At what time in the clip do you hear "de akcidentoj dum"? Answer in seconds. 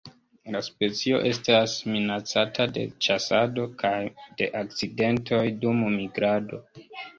4.41-5.87